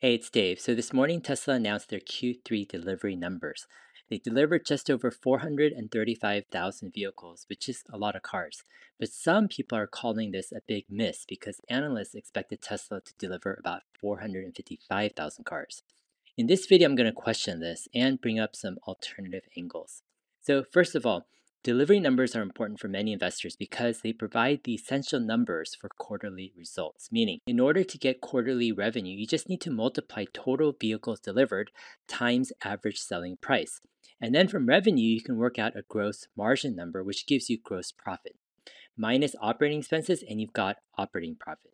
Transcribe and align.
Hey, 0.00 0.16
it's 0.16 0.28
Dave. 0.28 0.60
So 0.60 0.74
this 0.74 0.92
morning, 0.92 1.22
Tesla 1.22 1.54
announced 1.54 1.88
their 1.88 2.00
Q3 2.00 2.68
delivery 2.68 3.16
numbers. 3.16 3.66
They 4.10 4.18
delivered 4.18 4.66
just 4.66 4.90
over 4.90 5.10
435,000 5.10 6.92
vehicles, 6.92 7.46
which 7.48 7.66
is 7.66 7.82
a 7.90 7.96
lot 7.96 8.14
of 8.14 8.20
cars. 8.20 8.62
But 9.00 9.08
some 9.08 9.48
people 9.48 9.78
are 9.78 9.86
calling 9.86 10.32
this 10.32 10.52
a 10.52 10.60
big 10.68 10.84
miss 10.90 11.24
because 11.26 11.62
analysts 11.70 12.14
expected 12.14 12.60
Tesla 12.60 13.00
to 13.00 13.14
deliver 13.18 13.56
about 13.58 13.84
455,000 13.98 15.44
cars. 15.44 15.82
In 16.36 16.46
this 16.46 16.66
video, 16.66 16.90
I'm 16.90 16.94
going 16.94 17.06
to 17.06 17.12
question 17.12 17.60
this 17.60 17.88
and 17.94 18.20
bring 18.20 18.38
up 18.38 18.54
some 18.54 18.76
alternative 18.86 19.48
angles. 19.56 20.02
So, 20.42 20.62
first 20.62 20.94
of 20.94 21.06
all, 21.06 21.26
Delivery 21.66 21.98
numbers 21.98 22.36
are 22.36 22.42
important 22.42 22.78
for 22.78 22.86
many 22.86 23.12
investors 23.12 23.56
because 23.56 23.98
they 23.98 24.12
provide 24.12 24.60
the 24.62 24.74
essential 24.74 25.18
numbers 25.18 25.74
for 25.74 25.88
quarterly 25.88 26.52
results. 26.56 27.10
Meaning, 27.10 27.40
in 27.44 27.58
order 27.58 27.82
to 27.82 27.98
get 27.98 28.20
quarterly 28.20 28.70
revenue, 28.70 29.18
you 29.18 29.26
just 29.26 29.48
need 29.48 29.60
to 29.62 29.72
multiply 29.72 30.26
total 30.32 30.76
vehicles 30.80 31.18
delivered 31.18 31.72
times 32.06 32.52
average 32.62 33.00
selling 33.00 33.36
price. 33.38 33.80
And 34.20 34.32
then 34.32 34.46
from 34.46 34.66
revenue, 34.66 35.08
you 35.08 35.20
can 35.20 35.38
work 35.38 35.58
out 35.58 35.76
a 35.76 35.82
gross 35.82 36.28
margin 36.36 36.76
number, 36.76 37.02
which 37.02 37.26
gives 37.26 37.50
you 37.50 37.58
gross 37.60 37.90
profit. 37.90 38.36
Minus 38.96 39.34
operating 39.40 39.80
expenses, 39.80 40.22
and 40.22 40.40
you've 40.40 40.52
got 40.52 40.76
operating 40.96 41.34
profit. 41.34 41.72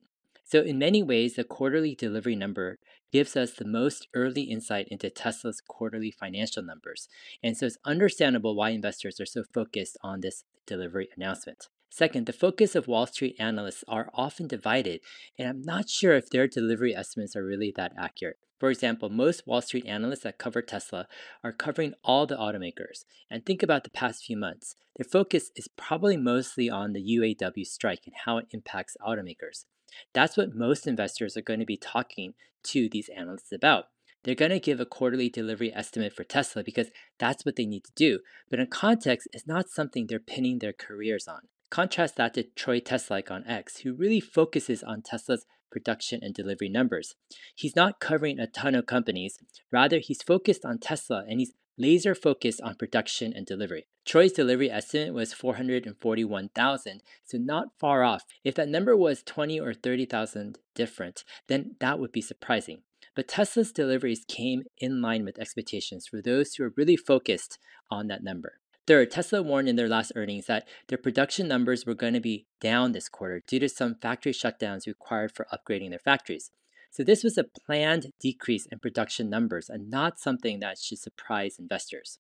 So, 0.53 0.61
in 0.61 0.79
many 0.79 1.03
ways, 1.03 1.37
the 1.37 1.45
quarterly 1.45 1.95
delivery 1.95 2.37
number 2.37 2.79
gives 3.11 3.39
us 3.39 3.53
the 3.53 3.65
most 3.65 4.07
early 4.13 4.43
insight 4.43 4.87
into 4.91 5.09
Tesla's 5.09 5.63
quarterly 5.67 6.11
financial 6.11 6.63
numbers. 6.63 7.09
And 7.43 7.57
so, 7.57 7.65
it's 7.65 7.79
understandable 7.87 8.55
why 8.55 8.69
investors 8.69 9.19
are 9.19 9.25
so 9.25 9.45
focused 9.45 9.97
on 10.03 10.21
this 10.21 10.45
delivery 10.67 11.09
announcement. 11.17 11.69
Second, 11.89 12.27
the 12.27 12.35
focus 12.35 12.75
of 12.75 12.87
Wall 12.87 13.07
Street 13.07 13.35
analysts 13.39 13.83
are 13.89 14.11
often 14.13 14.47
divided, 14.47 15.01
and 15.39 15.49
I'm 15.49 15.63
not 15.63 15.89
sure 15.89 16.13
if 16.17 16.29
their 16.29 16.47
delivery 16.47 16.95
estimates 16.95 17.35
are 17.35 17.47
really 17.47 17.73
that 17.77 17.95
accurate. 17.97 18.37
For 18.61 18.69
example, 18.69 19.09
most 19.09 19.47
Wall 19.47 19.63
Street 19.63 19.87
analysts 19.87 20.25
that 20.25 20.37
cover 20.37 20.61
Tesla 20.61 21.09
are 21.43 21.53
covering 21.53 21.95
all 22.05 22.27
the 22.27 22.37
automakers. 22.37 23.07
And 23.31 23.47
think 23.47 23.63
about 23.63 23.85
the 23.85 23.91
past 23.91 24.27
few 24.27 24.37
months. 24.37 24.77
Their 24.99 25.09
focus 25.11 25.51
is 25.57 25.69
probably 25.79 26.19
mostly 26.19 26.69
on 26.69 26.93
the 26.93 27.03
UAW 27.03 27.65
strike 27.65 28.03
and 28.05 28.15
how 28.27 28.37
it 28.37 28.49
impacts 28.51 28.99
automakers. 29.01 29.65
That's 30.13 30.37
what 30.37 30.55
most 30.55 30.87
investors 30.87 31.37
are 31.37 31.43
going 31.43 31.61
to 31.61 31.67
be 31.67 31.77
talking 31.77 32.35
to 32.65 32.89
these 32.89 33.09
analysts 33.17 33.53
about. 33.53 33.87
They're 34.25 34.35
going 34.35 34.53
to 34.53 34.61
give 34.61 34.79
a 34.79 34.87
quarterly 34.87 35.29
delivery 35.29 35.73
estimate 35.75 36.13
for 36.13 36.25
Tesla 36.25 36.63
because 36.63 36.91
that's 37.19 37.45
what 37.45 37.57
they 37.57 37.67
need 37.67 37.85
to 37.85 37.93
do. 37.97 38.21
But 38.49 38.61
in 38.61 38.67
context, 38.69 39.29
it's 39.33 39.47
not 39.47 39.69
something 39.69 40.07
they're 40.07 40.21
pinning 40.21 40.59
their 40.59 40.73
careers 40.73 41.27
on. 41.27 41.41
Contrast 41.71 42.17
that 42.17 42.35
to 42.35 42.45
Troy 42.45 42.81
Teslike 42.81 43.31
on 43.31 43.47
X, 43.47 43.79
who 43.79 43.95
really 43.95 44.21
focuses 44.21 44.83
on 44.83 45.03
Tesla's 45.03 45.47
production 45.73 46.21
and 46.23 46.35
delivery 46.35 46.69
numbers. 46.69 47.15
He's 47.55 47.75
not 47.75 47.99
covering 47.99 48.39
a 48.39 48.47
ton 48.47 48.75
of 48.75 48.87
companies, 48.87 49.39
rather, 49.73 49.99
he's 49.99 50.23
focused 50.23 50.65
on 50.65 50.79
Tesla 50.79 51.25
and 51.27 51.41
he's 51.41 51.55
laser 51.79 52.15
focused 52.15 52.61
on 52.63 52.75
production 52.77 53.33
and 53.35 53.47
delivery. 53.47 53.87
Troy's 54.05 54.33
delivery 54.33 54.71
estimate 54.71 55.15
was 55.15 55.33
441,000, 55.33 57.03
so 57.25 57.39
not 57.39 57.69
far 57.79 58.03
off. 58.03 58.25
If 58.45 58.55
that 58.57 58.69
number 58.69 58.97
was 58.97 59.23
20 59.23 59.61
or 59.61 59.73
30,000 59.73 60.59
different, 60.75 61.25
then 61.49 61.77
that 61.81 61.99
would 61.99 62.13
be 62.13 62.21
surprising. 62.21 62.83
But 63.15 63.29
Tesla's 63.29 63.73
deliveries 63.73 64.25
came 64.27 64.63
in 64.79 65.03
line 65.03 65.25
with 65.25 65.39
expectations 65.39 66.07
for 66.07 66.23
those 66.23 66.55
who 66.55 66.65
are 66.65 66.75
really 66.77 66.97
focused 66.97 67.59
on 67.91 68.07
that 68.09 68.25
number. 68.25 68.55
Third, 68.87 69.13
Tesla 69.13 69.43
warned 69.43 69.69
in 69.69 69.77
their 69.77 69.89
last 69.89 70.13
earnings 70.17 70.47
that 70.47 70.67
their 70.89 70.99
production 70.99 71.47
numbers 71.47 71.87
were 71.87 71.95
going 71.95 72.15
to 72.15 72.21
be 72.21 72.47
down 72.61 72.93
this 72.93 73.09
quarter 73.09 73.41
due 73.47 73.61
to 73.61 73.69
some 73.69 73.95
factory 73.95 74.33
shutdowns 74.33 74.87
required 74.87 75.33
for 75.33 75.47
upgrading 75.53 75.91
their 75.91 76.01
factories. 76.01 76.51
So 76.93 77.03
this 77.03 77.25
was 77.25 77.39
a 77.39 77.45
planned 77.45 78.13
decrease 78.21 78.67
in 78.67 78.79
production 78.79 79.31
numbers 79.31 79.71
and 79.71 79.91
not 79.91 80.21
something 80.21 80.61
that 80.61 80.79
should 80.79 80.99
surprise 80.99 81.57
investors. 81.59 82.19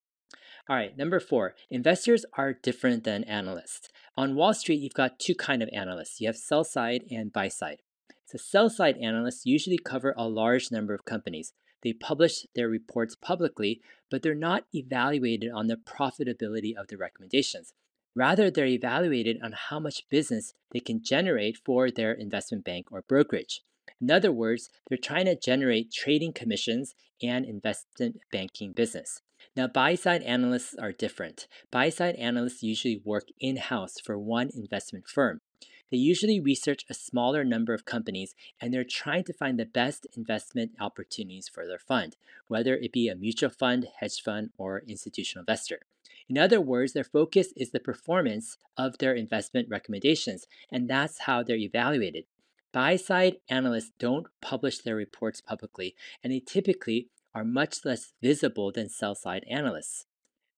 All 0.66 0.76
right, 0.76 0.96
number 0.96 1.20
four, 1.20 1.54
investors 1.70 2.24
are 2.38 2.54
different 2.54 3.04
than 3.04 3.24
analysts. 3.24 3.90
On 4.16 4.34
Wall 4.34 4.54
Street, 4.54 4.80
you've 4.80 4.94
got 4.94 5.18
two 5.18 5.34
kind 5.34 5.62
of 5.62 5.68
analysts. 5.74 6.22
You 6.22 6.26
have 6.28 6.38
sell 6.38 6.64
side 6.64 7.04
and 7.10 7.30
buy 7.30 7.48
side. 7.48 7.82
So 8.24 8.38
sell 8.38 8.70
side 8.70 8.96
analysts 8.96 9.44
usually 9.44 9.76
cover 9.76 10.14
a 10.16 10.26
large 10.26 10.72
number 10.72 10.94
of 10.94 11.04
companies. 11.04 11.52
They 11.82 11.92
publish 11.92 12.46
their 12.54 12.68
reports 12.68 13.14
publicly, 13.14 13.82
but 14.10 14.22
they're 14.22 14.34
not 14.34 14.64
evaluated 14.72 15.52
on 15.52 15.66
the 15.66 15.76
profitability 15.76 16.74
of 16.74 16.86
the 16.88 16.96
recommendations. 16.96 17.74
Rather, 18.14 18.50
they're 18.50 18.64
evaluated 18.64 19.38
on 19.42 19.52
how 19.52 19.80
much 19.80 20.08
business 20.08 20.54
they 20.70 20.80
can 20.80 21.02
generate 21.02 21.58
for 21.62 21.90
their 21.90 22.12
investment 22.12 22.64
bank 22.64 22.86
or 22.90 23.02
brokerage. 23.02 23.60
In 24.00 24.10
other 24.10 24.32
words, 24.32 24.68
they're 24.88 24.98
trying 24.98 25.26
to 25.26 25.36
generate 25.36 25.92
trading 25.92 26.32
commissions 26.32 26.94
and 27.22 27.44
investment 27.44 28.20
banking 28.30 28.72
business. 28.72 29.22
Now, 29.56 29.66
buy 29.66 29.94
side 29.94 30.22
analysts 30.22 30.74
are 30.74 30.92
different. 30.92 31.46
Buy 31.70 31.88
side 31.90 32.16
analysts 32.16 32.62
usually 32.62 33.00
work 33.04 33.28
in 33.38 33.56
house 33.56 34.00
for 34.00 34.18
one 34.18 34.50
investment 34.54 35.08
firm. 35.08 35.40
They 35.90 35.98
usually 35.98 36.40
research 36.40 36.86
a 36.88 36.94
smaller 36.94 37.44
number 37.44 37.74
of 37.74 37.84
companies 37.84 38.34
and 38.58 38.72
they're 38.72 38.82
trying 38.82 39.24
to 39.24 39.32
find 39.34 39.58
the 39.58 39.66
best 39.66 40.06
investment 40.16 40.72
opportunities 40.80 41.48
for 41.48 41.66
their 41.66 41.78
fund, 41.78 42.16
whether 42.48 42.76
it 42.76 42.92
be 42.92 43.08
a 43.08 43.14
mutual 43.14 43.50
fund, 43.50 43.86
hedge 44.00 44.22
fund, 44.22 44.50
or 44.56 44.82
institutional 44.88 45.42
investor. 45.42 45.80
In 46.30 46.38
other 46.38 46.62
words, 46.62 46.94
their 46.94 47.04
focus 47.04 47.52
is 47.56 47.72
the 47.72 47.80
performance 47.80 48.56
of 48.78 48.98
their 48.98 49.14
investment 49.14 49.68
recommendations, 49.68 50.46
and 50.70 50.88
that's 50.88 51.20
how 51.20 51.42
they're 51.42 51.56
evaluated. 51.56 52.24
Buy 52.72 52.96
side 52.96 53.36
analysts 53.50 53.92
don't 53.98 54.26
publish 54.40 54.78
their 54.78 54.96
reports 54.96 55.40
publicly, 55.42 55.94
and 56.24 56.32
they 56.32 56.40
typically 56.40 57.08
are 57.34 57.44
much 57.44 57.84
less 57.84 58.12
visible 58.22 58.72
than 58.72 58.88
sell 58.88 59.14
side 59.14 59.44
analysts. 59.50 60.06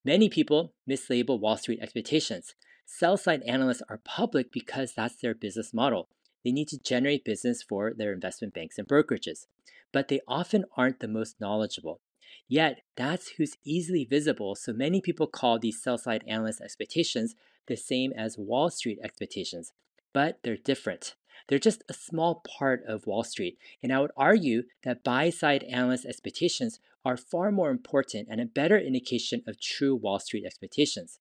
Many 0.04 0.28
people 0.28 0.74
mislabel 0.88 1.40
Wall 1.40 1.56
Street 1.56 1.80
expectations. 1.82 2.54
Sell 2.86 3.16
side 3.16 3.42
analysts 3.42 3.82
are 3.88 4.00
public 4.04 4.52
because 4.52 4.92
that's 4.94 5.16
their 5.16 5.34
business 5.34 5.74
model. 5.74 6.08
They 6.44 6.52
need 6.52 6.68
to 6.68 6.78
generate 6.78 7.24
business 7.24 7.62
for 7.62 7.92
their 7.92 8.12
investment 8.12 8.54
banks 8.54 8.78
and 8.78 8.86
brokerages, 8.86 9.46
but 9.92 10.08
they 10.08 10.20
often 10.28 10.66
aren't 10.76 11.00
the 11.00 11.08
most 11.08 11.40
knowledgeable. 11.40 12.00
Yet, 12.46 12.82
that's 12.96 13.30
who's 13.30 13.56
easily 13.64 14.04
visible, 14.04 14.54
so 14.54 14.72
many 14.72 15.00
people 15.00 15.26
call 15.26 15.58
these 15.58 15.82
sell 15.82 15.96
side 15.96 16.22
analyst 16.28 16.60
expectations 16.60 17.34
the 17.66 17.76
same 17.76 18.12
as 18.12 18.36
Wall 18.36 18.68
Street 18.68 18.98
expectations, 19.02 19.72
but 20.12 20.38
they're 20.42 20.56
different. 20.56 21.14
They're 21.48 21.58
just 21.58 21.84
a 21.88 21.94
small 21.94 22.42
part 22.46 22.82
of 22.86 23.06
Wall 23.06 23.24
Street, 23.24 23.58
and 23.82 23.92
I 23.92 24.00
would 24.00 24.12
argue 24.16 24.64
that 24.82 25.04
buy 25.04 25.30
side 25.30 25.64
analyst 25.64 26.06
expectations 26.06 26.80
are 27.04 27.16
far 27.16 27.50
more 27.50 27.70
important 27.70 28.28
and 28.30 28.40
a 28.40 28.46
better 28.46 28.78
indication 28.78 29.42
of 29.46 29.60
true 29.60 29.94
Wall 29.94 30.18
Street 30.18 30.44
expectations. 30.46 31.18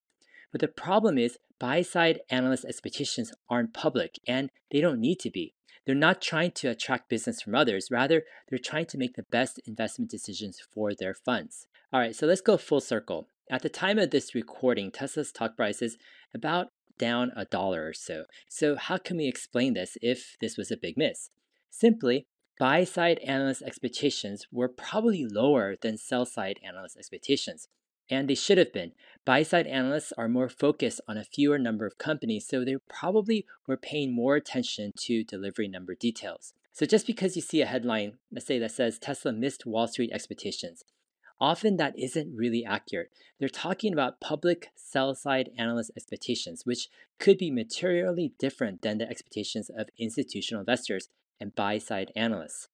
But 0.52 0.62
the 0.62 0.68
problem 0.68 1.18
is, 1.18 1.38
buy 1.60 1.82
side 1.82 2.22
analyst 2.30 2.66
expectations 2.66 3.34
aren't 3.50 3.74
public, 3.74 4.20
and 4.28 4.50
they 4.72 4.82
don't 4.82 5.02
need 5.02 5.20
to 5.22 5.32
be. 5.32 5.56
They're 5.86 5.96
not 5.96 6.22
trying 6.22 6.52
to 6.52 6.70
attract 6.70 7.10
business 7.10 7.42
from 7.42 7.56
others, 7.56 7.90
rather, 7.92 8.24
they're 8.48 8.60
trying 8.60 8.86
to 8.86 8.98
make 8.98 9.16
the 9.16 9.24
best 9.24 9.60
investment 9.66 10.10
decisions 10.10 10.60
for 10.74 10.94
their 10.94 11.14
funds. 11.14 11.68
All 11.92 12.00
right, 12.00 12.16
so 12.16 12.26
let's 12.26 12.42
go 12.42 12.58
full 12.58 12.82
circle. 12.82 13.28
At 13.50 13.62
the 13.62 13.70
time 13.70 14.00
of 14.00 14.12
this 14.12 14.34
recording, 14.34 14.92
Tesla's 14.92 15.30
stock 15.30 15.58
price 15.58 15.82
is 15.82 15.98
about 16.34 16.68
down 16.98 17.32
a 17.36 17.46
dollar 17.46 17.88
or 17.88 17.94
so. 17.94 18.26
So, 18.50 18.76
how 18.76 18.98
can 18.98 19.18
we 19.18 19.28
explain 19.28 19.74
this 19.74 19.98
if 20.02 20.38
this 20.40 20.58
was 20.58 20.72
a 20.72 20.78
big 20.78 20.98
miss? 20.98 21.30
Simply, 21.70 22.28
buy 22.60 22.84
side 22.84 23.20
analyst 23.20 23.62
expectations 23.64 24.48
were 24.52 24.70
probably 24.70 25.26
lower 25.26 25.76
than 25.82 25.98
sell 25.98 26.26
side 26.26 26.60
analyst 26.64 26.98
expectations. 26.98 27.68
And 28.10 28.30
they 28.30 28.36
should 28.36 28.58
have 28.58 28.74
been. 28.74 28.92
Buy 29.26 29.44
side 29.44 29.66
analysts 29.66 30.14
are 30.18 30.28
more 30.28 30.50
focused 30.50 31.02
on 31.08 31.18
a 31.18 31.24
fewer 31.24 31.58
number 31.58 31.86
of 31.86 31.98
companies, 31.98 32.48
so 32.48 32.64
they 32.64 32.76
probably 32.90 33.46
were 33.68 33.78
paying 33.78 34.14
more 34.14 34.36
attention 34.36 34.92
to 35.00 35.24
delivery 35.24 35.68
number 35.68 35.96
details. 35.96 36.54
So 36.74 36.86
just 36.86 37.08
because 37.08 37.36
you 37.36 37.42
see 37.42 37.62
a 37.62 37.68
headline, 37.68 38.18
let's 38.32 38.48
say 38.48 38.60
that 38.60 38.72
says 38.72 39.00
Tesla 39.00 39.32
missed 39.32 39.66
Wall 39.66 39.88
Street 39.88 40.12
expectations, 40.12 40.84
often 41.40 41.78
that 41.78 41.98
isn't 41.98 42.36
really 42.36 42.66
accurate. 42.66 43.12
They're 43.40 43.50
talking 43.50 43.94
about 43.94 44.22
public 44.22 44.70
sell 44.76 45.16
side 45.16 45.50
analyst 45.58 45.92
expectations, 45.96 46.66
which 46.66 46.90
could 47.20 47.38
be 47.38 47.52
materially 47.52 48.34
different 48.40 48.82
than 48.82 48.98
the 48.98 49.10
expectations 49.10 49.70
of 49.70 49.90
institutional 49.98 50.62
investors 50.62 51.10
and 51.40 51.56
buy 51.56 51.78
side 51.78 52.12
analysts. 52.16 52.68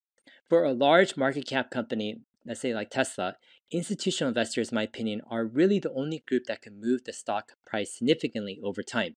For 0.50 0.64
a 0.64 0.74
large 0.74 1.16
market 1.16 1.48
cap 1.48 1.72
company, 1.72 2.22
let's 2.46 2.62
say 2.62 2.74
like 2.74 2.90
Tesla, 2.90 3.38
institutional 3.72 4.30
investors, 4.30 4.72
in 4.72 4.76
my 4.76 4.84
opinion, 4.84 5.22
are 5.30 5.46
really 5.46 5.80
the 5.80 5.94
only 5.94 6.24
group 6.28 6.46
that 6.46 6.62
can 6.62 6.80
move 6.80 7.04
the 7.04 7.14
stock 7.14 7.54
price 7.66 7.98
significantly 7.98 8.60
over 8.64 8.82
time. 8.82 9.16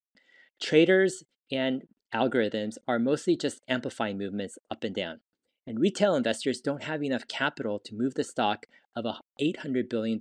Traders 0.61 1.25
and 1.51 1.83
algorithms 2.15 2.77
are 2.87 2.99
mostly 2.99 3.37
just 3.37 3.63
amplifying 3.69 4.19
movements 4.19 4.59
up 4.71 4.85
and 4.85 4.95
down. 4.95 5.21
And 5.67 5.79
retail 5.79 6.17
investors 6.17 6.61
don't 6.61 6.83
have 6.83 7.03
enough 7.03 7.29
capital 7.29 7.79
to 7.85 7.95
move 7.95 8.15
the 8.15 8.25
stock 8.25 8.67
of 8.97 9.05
a 9.07 9.21
$800 9.41 9.89
billion 9.89 10.19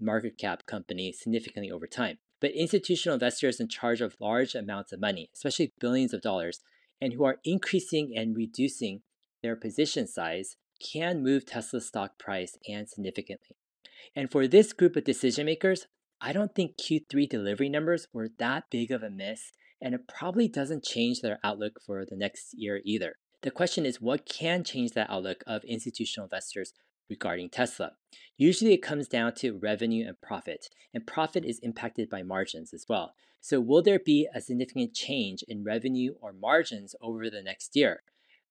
market 0.00 0.38
cap 0.38 0.66
company 0.66 1.12
significantly 1.12 1.70
over 1.70 1.86
time. 1.86 2.18
But 2.40 2.52
institutional 2.52 3.14
investors 3.14 3.60
in 3.60 3.68
charge 3.68 4.00
of 4.00 4.16
large 4.20 4.54
amounts 4.54 4.92
of 4.92 5.00
money, 5.00 5.30
especially 5.34 5.72
billions 5.80 6.12
of 6.12 6.20
dollars, 6.20 6.60
and 7.00 7.12
who 7.12 7.24
are 7.24 7.40
increasing 7.44 8.12
and 8.16 8.36
reducing 8.36 9.00
their 9.42 9.56
position 9.56 10.06
size 10.06 10.56
can 10.80 11.22
move 11.22 11.46
Tesla's 11.46 11.86
stock 11.86 12.18
price 12.18 12.58
and 12.68 12.88
significantly. 12.88 13.56
And 14.14 14.30
for 14.30 14.46
this 14.46 14.72
group 14.72 14.96
of 14.96 15.04
decision 15.04 15.46
makers, 15.46 15.86
I 16.20 16.32
don't 16.32 16.54
think 16.54 16.76
Q3 16.76 17.28
delivery 17.28 17.68
numbers 17.68 18.08
were 18.12 18.28
that 18.38 18.64
big 18.70 18.90
of 18.90 19.02
a 19.02 19.10
miss, 19.10 19.52
and 19.80 19.94
it 19.94 20.08
probably 20.08 20.48
doesn't 20.48 20.84
change 20.84 21.20
their 21.20 21.38
outlook 21.44 21.78
for 21.84 22.04
the 22.04 22.16
next 22.16 22.54
year 22.54 22.80
either. 22.84 23.16
The 23.44 23.50
question 23.50 23.84
is 23.84 24.00
what 24.00 24.24
can 24.24 24.64
change 24.64 24.92
that 24.92 25.10
outlook 25.10 25.44
of 25.46 25.64
institutional 25.64 26.24
investors 26.24 26.72
regarding 27.10 27.50
Tesla? 27.50 27.92
Usually 28.38 28.72
it 28.72 28.82
comes 28.82 29.06
down 29.06 29.34
to 29.34 29.58
revenue 29.58 30.08
and 30.08 30.18
profit, 30.22 30.70
and 30.94 31.06
profit 31.06 31.44
is 31.44 31.58
impacted 31.58 32.08
by 32.08 32.22
margins 32.22 32.72
as 32.72 32.86
well. 32.88 33.12
So, 33.42 33.60
will 33.60 33.82
there 33.82 33.98
be 33.98 34.26
a 34.34 34.40
significant 34.40 34.94
change 34.94 35.44
in 35.46 35.62
revenue 35.62 36.14
or 36.22 36.32
margins 36.32 36.94
over 37.02 37.28
the 37.28 37.42
next 37.42 37.76
year? 37.76 38.02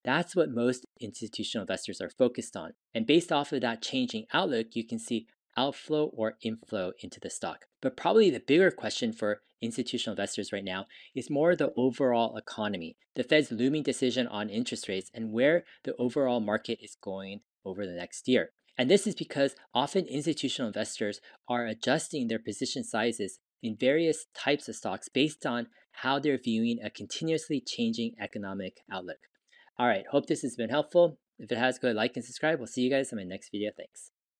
That's 0.05 0.35
what 0.35 0.51
most 0.51 0.85
institutional 1.01 1.63
investors 1.63 1.99
are 1.99 2.11
focused 2.11 2.55
on. 2.55 2.73
And 2.93 3.07
based 3.07 3.31
off 3.31 3.51
of 3.51 3.61
that 3.61 3.81
changing 3.81 4.27
outlook, 4.31 4.75
you 4.75 4.85
can 4.85 4.99
see 4.99 5.25
outflow 5.57 6.11
or 6.13 6.37
inflow 6.43 6.91
into 6.99 7.19
the 7.19 7.31
stock. 7.31 7.65
But 7.81 7.97
probably 7.97 8.29
the 8.29 8.39
bigger 8.39 8.69
question 8.69 9.11
for 9.11 9.41
institutional 9.63 10.13
investors 10.13 10.51
right 10.51 10.63
now 10.63 10.85
is 11.15 11.29
more 11.29 11.55
the 11.55 11.73
overall 11.77 12.35
economy, 12.37 12.97
the 13.15 13.23
Fed's 13.23 13.51
looming 13.51 13.83
decision 13.83 14.27
on 14.27 14.49
interest 14.49 14.87
rates, 14.87 15.09
and 15.13 15.31
where 15.31 15.63
the 15.83 15.95
overall 15.97 16.39
market 16.39 16.79
is 16.81 16.97
going 17.01 17.41
over 17.65 17.85
the 17.85 17.93
next 17.93 18.27
year. 18.27 18.51
And 18.77 18.89
this 18.89 19.05
is 19.05 19.15
because 19.15 19.55
often 19.73 20.05
institutional 20.05 20.67
investors 20.67 21.21
are 21.47 21.65
adjusting 21.65 22.27
their 22.27 22.39
position 22.39 22.83
sizes 22.83 23.39
in 23.61 23.77
various 23.77 24.25
types 24.35 24.67
of 24.67 24.75
stocks 24.75 25.09
based 25.09 25.45
on 25.45 25.67
how 25.97 26.19
they're 26.19 26.37
viewing 26.37 26.79
a 26.83 26.89
continuously 26.89 27.61
changing 27.61 28.15
economic 28.19 28.81
outlook. 28.91 29.19
All 29.77 29.87
right, 29.87 30.05
hope 30.11 30.27
this 30.27 30.41
has 30.41 30.55
been 30.55 30.69
helpful. 30.69 31.19
If 31.39 31.51
it 31.51 31.57
has, 31.57 31.79
go 31.79 31.87
ahead, 31.87 31.95
like 31.95 32.15
and 32.15 32.25
subscribe. 32.25 32.59
We'll 32.59 32.67
see 32.67 32.81
you 32.81 32.89
guys 32.89 33.11
in 33.11 33.17
my 33.17 33.23
next 33.23 33.49
video. 33.51 33.71
Thanks. 33.75 34.12